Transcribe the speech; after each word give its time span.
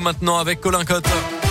Maintenant 0.00 0.38
avec 0.38 0.62
Colin 0.62 0.86
Cotte. 0.86 1.41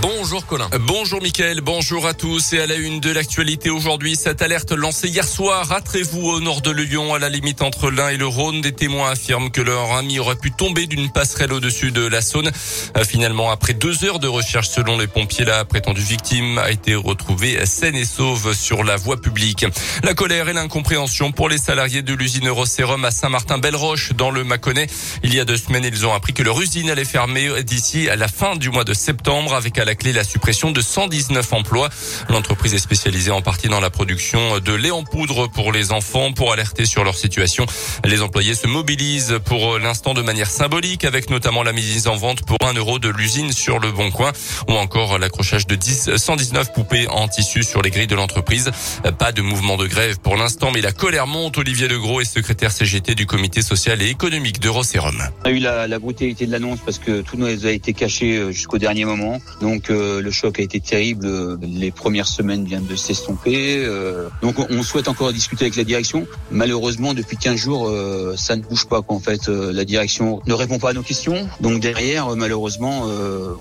Bonjour 0.00 0.46
Colin. 0.46 0.68
Bonjour 0.80 1.20
Mickaël, 1.20 1.60
bonjour 1.60 2.06
à 2.06 2.14
tous 2.14 2.52
et 2.52 2.60
à 2.60 2.66
la 2.66 2.76
une 2.76 3.00
de 3.00 3.10
l'actualité 3.10 3.68
aujourd'hui, 3.70 4.14
cette 4.14 4.42
alerte 4.42 4.70
lancée 4.70 5.08
hier 5.08 5.26
soir 5.26 5.82
Trévoux 5.84 6.30
au 6.30 6.40
nord 6.40 6.60
de 6.60 6.70
Lyon 6.70 7.14
à 7.14 7.18
la 7.18 7.28
limite 7.28 7.62
entre 7.62 7.90
l'Ain 7.90 8.08
et 8.10 8.16
le 8.16 8.26
Rhône. 8.26 8.60
Des 8.60 8.72
témoins 8.72 9.10
affirment 9.10 9.50
que 9.50 9.60
leur 9.60 9.92
ami 9.94 10.18
aurait 10.20 10.36
pu 10.36 10.52
tomber 10.52 10.86
d'une 10.86 11.10
passerelle 11.10 11.52
au-dessus 11.52 11.90
de 11.90 12.06
la 12.06 12.20
Saône. 12.20 12.50
Euh, 12.96 13.04
finalement, 13.04 13.50
après 13.50 13.74
deux 13.74 14.04
heures 14.04 14.18
de 14.18 14.28
recherche 14.28 14.68
selon 14.68 14.98
les 14.98 15.06
pompiers, 15.06 15.44
la 15.44 15.64
prétendue 15.64 16.02
victime 16.02 16.58
a 16.58 16.70
été 16.70 16.94
retrouvée 16.94 17.64
saine 17.66 17.96
et 17.96 18.04
sauve 18.04 18.54
sur 18.54 18.84
la 18.84 18.96
voie 18.96 19.20
publique. 19.20 19.66
La 20.04 20.14
colère 20.14 20.48
et 20.48 20.52
l'incompréhension 20.52 21.32
pour 21.32 21.48
les 21.48 21.58
salariés 21.58 22.02
de 22.02 22.14
l'usine 22.14 22.48
Eurosérum 22.48 23.04
à 23.04 23.10
Saint-Martin-Belle-Roche 23.10 24.12
dans 24.12 24.30
le 24.30 24.44
Mâconnais. 24.44 24.86
Il 25.22 25.34
y 25.34 25.40
a 25.40 25.44
deux 25.44 25.56
semaines, 25.56 25.84
ils 25.84 26.06
ont 26.06 26.14
appris 26.14 26.34
que 26.34 26.42
leur 26.42 26.60
usine 26.60 26.90
allait 26.90 27.04
fermer 27.04 27.62
d'ici 27.64 28.08
à 28.08 28.16
la 28.16 28.28
fin 28.28 28.56
du 28.56 28.70
mois 28.70 28.84
de 28.84 28.94
septembre 28.94 29.54
avec 29.54 29.78
la 29.88 29.94
clé 29.94 30.12
la 30.12 30.22
suppression 30.22 30.70
de 30.70 30.82
119 30.82 31.50
emplois. 31.54 31.88
L'entreprise 32.28 32.74
est 32.74 32.78
spécialisée 32.78 33.30
en 33.30 33.40
partie 33.40 33.68
dans 33.68 33.80
la 33.80 33.88
production 33.88 34.60
de 34.60 34.74
lait 34.74 34.90
en 34.90 35.02
poudre 35.02 35.46
pour 35.46 35.72
les 35.72 35.92
enfants. 35.92 36.30
Pour 36.32 36.52
alerter 36.52 36.84
sur 36.84 37.04
leur 37.04 37.16
situation, 37.16 37.64
les 38.04 38.20
employés 38.20 38.54
se 38.54 38.66
mobilisent 38.66 39.38
pour 39.46 39.78
l'instant 39.78 40.12
de 40.12 40.20
manière 40.20 40.50
symbolique 40.50 41.06
avec 41.06 41.30
notamment 41.30 41.62
la 41.62 41.72
mise 41.72 42.06
en 42.06 42.16
vente 42.16 42.44
pour 42.44 42.58
un 42.68 42.74
euro 42.74 42.98
de 42.98 43.08
l'usine 43.08 43.50
sur 43.50 43.78
le 43.78 43.90
Bon 43.90 44.10
Coin 44.10 44.30
ou 44.68 44.72
encore 44.72 45.18
l'accrochage 45.18 45.66
de 45.66 45.74
10, 45.74 46.16
119 46.16 46.74
poupées 46.74 47.08
en 47.08 47.26
tissu 47.26 47.62
sur 47.62 47.80
les 47.80 47.88
grilles 47.88 48.06
de 48.06 48.14
l'entreprise. 48.14 48.70
Pas 49.18 49.32
de 49.32 49.40
mouvement 49.40 49.78
de 49.78 49.86
grève 49.86 50.18
pour 50.18 50.36
l'instant, 50.36 50.70
mais 50.70 50.82
la 50.82 50.92
colère 50.92 51.26
monte. 51.26 51.56
Olivier 51.56 51.88
Legros 51.88 52.20
est 52.20 52.26
secrétaire 52.26 52.72
CGT 52.72 53.14
du 53.14 53.24
comité 53.24 53.62
social 53.62 54.02
et 54.02 54.10
économique 54.10 54.60
d'Eurosérum. 54.60 55.22
On 55.44 55.48
a 55.48 55.50
eu 55.50 55.60
la, 55.60 55.98
brutalité 55.98 56.46
de 56.46 56.52
l'annonce 56.52 56.80
parce 56.84 56.98
que 56.98 57.22
tout 57.22 57.38
nous 57.38 57.64
a 57.64 57.70
été 57.70 57.94
caché 57.94 58.36
euh, 58.36 58.52
jusqu'au 58.52 58.76
dernier 58.76 59.06
moment. 59.06 59.40
Euh, 59.90 60.20
le 60.20 60.30
choc 60.30 60.58
a 60.58 60.62
été 60.62 60.80
terrible. 60.80 61.58
Les 61.62 61.90
premières 61.90 62.26
semaines 62.26 62.64
viennent 62.64 62.86
de 62.86 62.96
s'estomper. 62.96 63.84
Euh, 63.84 64.28
donc 64.42 64.56
on 64.58 64.82
souhaite 64.82 65.08
encore 65.08 65.32
discuter 65.32 65.64
avec 65.64 65.76
la 65.76 65.84
direction. 65.84 66.26
Malheureusement, 66.50 67.14
depuis 67.14 67.36
15 67.36 67.56
jours, 67.56 67.88
euh, 67.88 68.34
ça 68.36 68.56
ne 68.56 68.62
bouge 68.62 68.86
pas. 68.86 69.02
En 69.08 69.20
fait, 69.20 69.48
la 69.48 69.84
direction 69.84 70.40
ne 70.46 70.54
répond 70.54 70.78
pas 70.78 70.90
à 70.90 70.92
nos 70.92 71.02
questions. 71.02 71.48
Donc 71.60 71.80
derrière, 71.80 72.34
malheureusement, 72.36 73.06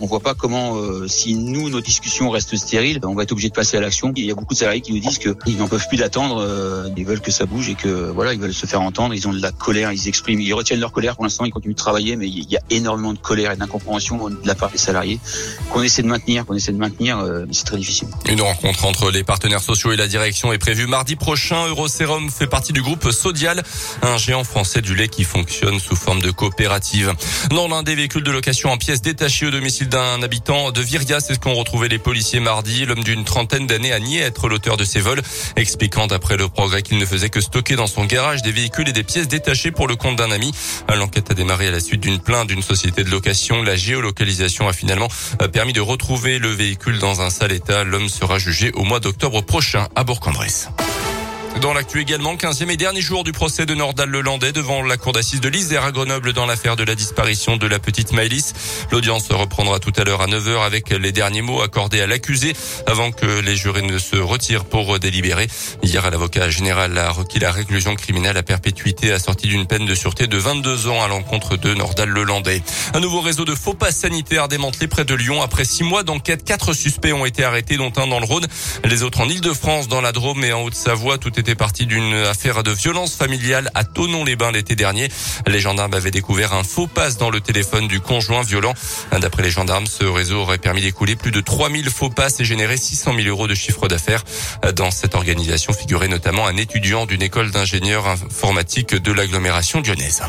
on 0.00 0.06
voit 0.06 0.20
pas 0.20 0.34
comment, 0.34 0.78
si 1.06 1.34
nous, 1.34 1.68
nos 1.68 1.80
discussions 1.80 2.30
restent 2.30 2.56
stériles, 2.56 3.00
on 3.04 3.14
va 3.14 3.24
être 3.24 3.32
obligé 3.32 3.48
de 3.48 3.54
passer 3.54 3.76
à 3.76 3.80
l'action. 3.80 4.12
Il 4.16 4.24
y 4.24 4.30
a 4.30 4.34
beaucoup 4.34 4.54
de 4.54 4.58
salariés 4.58 4.80
qui 4.80 4.92
nous 4.92 5.00
disent 5.00 5.18
qu'ils 5.18 5.56
n'en 5.56 5.68
peuvent 5.68 5.86
plus 5.88 5.98
d'attendre. 5.98 6.92
Ils 6.96 7.04
veulent 7.04 7.20
que 7.20 7.30
ça 7.30 7.46
bouge 7.46 7.68
et 7.68 7.74
que 7.74 7.88
voilà, 7.88 8.32
ils 8.32 8.40
veulent 8.40 8.54
se 8.54 8.66
faire 8.66 8.82
entendre. 8.82 9.14
Ils 9.14 9.28
ont 9.28 9.32
de 9.32 9.42
la 9.42 9.52
colère, 9.52 9.92
ils 9.92 10.08
expriment, 10.08 10.40
ils 10.40 10.54
retiennent 10.54 10.80
leur 10.80 10.92
colère. 10.92 11.16
Pour 11.16 11.24
l'instant, 11.24 11.44
ils 11.44 11.52
continuent 11.52 11.72
de 11.72 11.78
travailler, 11.78 12.16
mais 12.16 12.28
il 12.28 12.50
y 12.50 12.56
a 12.56 12.60
énormément 12.70 13.12
de 13.12 13.18
colère 13.18 13.52
et 13.52 13.56
d'incompréhension 13.56 14.28
de 14.28 14.46
la 14.46 14.54
part 14.54 14.70
des 14.70 14.78
salariés 14.78 15.18
qu'on 15.70 15.82
essaie 15.82 16.02
de 16.04 16.08
maintenir 16.08 16.46
qu'on 16.46 16.54
essaie 16.54 16.72
de 16.72 16.78
maintenir, 16.78 17.18
euh, 17.18 17.44
c'est 17.50 17.64
très 17.64 17.76
difficile. 17.76 18.08
Une 18.28 18.40
rencontre 18.40 18.84
entre 18.84 19.10
les 19.10 19.24
partenaires 19.24 19.62
sociaux 19.62 19.92
et 19.92 19.96
la 19.96 20.06
direction 20.06 20.52
est 20.52 20.58
prévue 20.58 20.86
mardi 20.86 21.16
prochain. 21.16 21.66
Eurosérum 21.66 22.30
fait 22.30 22.46
partie 22.46 22.72
du 22.72 22.82
groupe 22.82 23.10
Sodial, 23.10 23.62
un 24.02 24.16
géant 24.16 24.44
français 24.44 24.80
du 24.80 24.94
lait 24.94 25.08
qui 25.08 25.24
fonctionne 25.24 25.78
sous 25.80 25.96
forme 25.96 26.20
de 26.20 26.30
coopérative. 26.30 27.12
Dans 27.50 27.68
l'un 27.68 27.82
des 27.82 27.94
véhicules 27.94 28.22
de 28.22 28.30
location 28.30 28.70
en 28.70 28.76
pièces 28.76 29.02
détachées 29.02 29.46
au 29.46 29.50
domicile 29.50 29.88
d'un 29.88 30.22
habitant 30.22 30.70
de 30.70 30.80
Viria, 30.80 31.20
c'est 31.20 31.34
ce 31.34 31.38
qu'ont 31.38 31.54
retrouvé 31.54 31.88
les 31.88 31.98
policiers 31.98 32.40
mardi. 32.40 32.84
L'homme 32.84 33.04
d'une 33.04 33.24
trentaine 33.24 33.66
d'années 33.66 33.92
a 33.92 34.00
nié 34.00 34.20
être 34.20 34.48
l'auteur 34.48 34.76
de 34.76 34.84
ces 34.84 35.00
vols, 35.00 35.22
expliquant 35.56 36.06
d'après 36.06 36.36
le 36.36 36.48
progrès 36.48 36.82
qu'il 36.82 36.98
ne 36.98 37.06
faisait 37.06 37.30
que 37.30 37.40
stocker 37.40 37.76
dans 37.76 37.86
son 37.86 38.04
garage 38.04 38.42
des 38.42 38.52
véhicules 38.52 38.88
et 38.88 38.92
des 38.92 39.02
pièces 39.02 39.28
détachées 39.28 39.70
pour 39.70 39.88
le 39.88 39.96
compte 39.96 40.16
d'un 40.16 40.30
ami. 40.30 40.52
L'enquête 40.94 41.30
a 41.30 41.34
démarré 41.34 41.68
à 41.68 41.70
la 41.70 41.80
suite 41.80 42.00
d'une 42.00 42.18
plainte 42.18 42.48
d'une 42.48 42.62
société 42.62 43.04
de 43.04 43.10
location. 43.10 43.62
La 43.62 43.76
géolocalisation 43.76 44.68
a 44.68 44.72
finalement 44.72 45.08
euh, 45.42 45.48
permis 45.48 45.72
de 45.72 45.80
retrouver 45.94 46.40
le 46.40 46.48
véhicule 46.48 46.98
dans 46.98 47.20
un 47.20 47.30
sale 47.30 47.52
état. 47.52 47.84
L'homme 47.84 48.08
sera 48.08 48.36
jugé 48.36 48.72
au 48.72 48.82
mois 48.82 48.98
d'octobre 48.98 49.42
prochain 49.42 49.86
à 49.94 50.02
Bourg-en-Bresse. 50.02 50.68
Dans 51.60 51.72
l'actu 51.72 52.00
également, 52.00 52.34
15e 52.34 52.68
et 52.68 52.76
dernier 52.76 53.00
jour 53.00 53.24
du 53.24 53.32
procès 53.32 53.64
de 53.64 53.74
Nordal 53.74 54.10
Lelandais 54.10 54.52
devant 54.52 54.82
la 54.82 54.96
cour 54.96 55.12
d'assises 55.12 55.40
de 55.40 55.48
l'Isère 55.48 55.84
à 55.84 55.92
Grenoble 55.92 56.32
dans 56.32 56.46
l'affaire 56.46 56.76
de 56.76 56.84
la 56.84 56.94
disparition 56.94 57.56
de 57.56 57.66
la 57.66 57.78
petite 57.78 58.12
Maëlys. 58.12 58.52
L'audience 58.90 59.30
reprendra 59.30 59.78
tout 59.78 59.92
à 59.96 60.04
l'heure 60.04 60.20
à 60.20 60.26
9h 60.26 60.64
avec 60.64 60.90
les 60.90 61.12
derniers 61.12 61.42
mots 61.42 61.62
accordés 61.62 62.00
à 62.00 62.06
l'accusé 62.06 62.54
avant 62.86 63.12
que 63.12 63.40
les 63.40 63.56
jurés 63.56 63.82
ne 63.82 63.98
se 63.98 64.16
retirent 64.16 64.64
pour 64.64 64.98
délibérer. 64.98 65.46
Hier, 65.82 66.10
l'avocat 66.10 66.50
général 66.50 66.98
a 66.98 67.10
requis 67.10 67.38
la 67.38 67.52
réclusion 67.52 67.94
criminelle 67.94 68.36
à 68.36 68.42
perpétuité 68.42 69.12
assortie 69.12 69.46
d'une 69.46 69.66
peine 69.66 69.86
de 69.86 69.94
sûreté 69.94 70.26
de 70.26 70.36
22 70.36 70.88
ans 70.88 71.02
à 71.02 71.08
l'encontre 71.08 71.56
de 71.56 71.72
Nordal 71.72 72.08
Lelandais. 72.08 72.62
Un 72.94 73.00
nouveau 73.00 73.20
réseau 73.20 73.44
de 73.44 73.54
faux 73.54 73.74
passes 73.74 73.98
sanitaires 73.98 74.48
démantelé 74.48 74.88
près 74.88 75.04
de 75.04 75.14
Lyon. 75.14 75.40
Après 75.40 75.64
six 75.64 75.84
mois 75.84 76.02
d'enquête, 76.02 76.44
quatre 76.44 76.74
suspects 76.74 77.12
ont 77.12 77.24
été 77.24 77.44
arrêtés, 77.44 77.76
dont 77.76 77.92
un 77.96 78.08
dans 78.08 78.20
le 78.20 78.26
Rhône, 78.26 78.46
les 78.84 79.02
autres 79.02 79.20
en 79.20 79.28
Ile-de-France, 79.28 79.88
dans 79.88 80.00
la 80.00 80.12
Drôme 80.12 80.44
et 80.44 80.52
en 80.52 80.62
Haute-Savoie. 80.62 81.16
Tout 81.18 81.38
est 81.38 81.43
était 81.44 81.54
partie 81.54 81.84
d'une 81.84 82.14
affaire 82.14 82.62
de 82.62 82.70
violence 82.70 83.16
familiale 83.16 83.70
à 83.74 83.84
Tonon-les-Bains 83.84 84.50
l'été 84.50 84.76
dernier. 84.76 85.10
Les 85.46 85.60
gendarmes 85.60 85.92
avaient 85.92 86.10
découvert 86.10 86.54
un 86.54 86.62
faux 86.62 86.86
passe 86.86 87.18
dans 87.18 87.28
le 87.28 87.38
téléphone 87.42 87.86
du 87.86 88.00
conjoint 88.00 88.42
violent. 88.42 88.72
D'après 89.12 89.42
les 89.42 89.50
gendarmes, 89.50 89.86
ce 89.86 90.04
réseau 90.04 90.38
aurait 90.38 90.56
permis 90.56 90.80
d'écouler 90.80 91.16
plus 91.16 91.32
de 91.32 91.42
3000 91.42 91.90
faux 91.90 92.08
passes 92.08 92.40
et 92.40 92.46
générer 92.46 92.78
600 92.78 93.12
000 93.14 93.28
euros 93.28 93.46
de 93.46 93.54
chiffre 93.54 93.88
d'affaires. 93.88 94.24
Dans 94.74 94.90
cette 94.90 95.14
organisation 95.14 95.74
figurait 95.74 96.08
notamment 96.08 96.46
un 96.46 96.56
étudiant 96.56 97.04
d'une 97.04 97.20
école 97.20 97.50
d'ingénieurs 97.50 98.06
informatiques 98.06 98.94
de 98.94 99.12
l'agglomération 99.12 99.82
lyonnaise. 99.82 100.22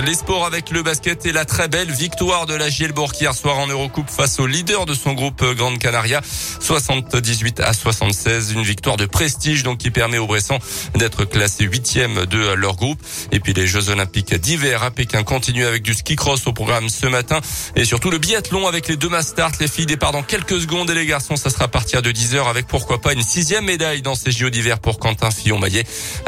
Les 0.00 0.14
sports 0.14 0.46
avec 0.46 0.70
le 0.70 0.82
basket 0.82 1.26
et 1.26 1.32
la 1.32 1.44
très 1.44 1.68
belle 1.68 1.90
victoire 1.90 2.46
de 2.46 2.54
la 2.54 2.70
Gielbourg 2.70 3.12
hier 3.20 3.34
soir 3.34 3.58
en 3.58 3.66
Eurocoupe 3.66 4.08
face 4.08 4.40
au 4.40 4.46
leader 4.46 4.86
de 4.86 4.94
son 4.94 5.12
groupe 5.12 5.44
Grande 5.54 5.78
Canaria, 5.78 6.22
78 6.60 7.60
à 7.60 7.74
76, 7.74 8.52
une 8.52 8.62
victoire 8.62 8.96
de 8.96 9.04
prestige 9.04 9.62
donc 9.62 9.78
qui 9.78 9.90
permet 9.90 10.16
aux 10.16 10.26
Bressans 10.26 10.58
d'être 10.94 11.26
classés 11.26 11.64
huitième 11.64 12.24
de 12.24 12.54
leur 12.54 12.76
groupe. 12.76 12.98
Et 13.32 13.40
puis 13.40 13.52
les 13.52 13.66
Jeux 13.66 13.90
Olympiques 13.90 14.34
d'hiver 14.34 14.82
à 14.82 14.90
Pékin 14.90 15.24
continuent 15.24 15.66
avec 15.66 15.82
du 15.82 15.92
ski 15.92 16.16
cross 16.16 16.46
au 16.46 16.54
programme 16.54 16.88
ce 16.88 17.06
matin 17.06 17.40
et 17.76 17.84
surtout 17.84 18.10
le 18.10 18.18
biathlon 18.18 18.66
avec 18.66 18.88
les 18.88 18.96
deux 18.96 19.10
masters. 19.10 19.52
Les 19.60 19.68
filles 19.68 19.86
départ 19.86 20.12
dans 20.12 20.22
quelques 20.22 20.58
secondes 20.58 20.88
et 20.90 20.94
les 20.94 21.06
garçons 21.06 21.36
ça 21.36 21.50
sera 21.50 21.66
à 21.66 21.68
partir 21.68 22.00
de 22.00 22.10
10 22.10 22.34
heures 22.34 22.48
avec 22.48 22.66
pourquoi 22.66 22.98
pas 22.98 23.12
une 23.12 23.22
sixième 23.22 23.66
médaille 23.66 24.00
dans 24.00 24.14
ces 24.14 24.32
Jeux 24.32 24.50
d'hiver 24.50 24.78
pour 24.78 24.98
Quentin 24.98 25.30
Fillon-Maillet, 25.30 25.84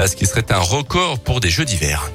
ce 0.07 0.15
qui 0.15 0.27
serait 0.27 0.53
un 0.53 0.61
record 0.61 1.19
pour 1.19 1.41
des 1.41 1.51
Jeux 1.51 1.65
d'hiver. 1.65 2.11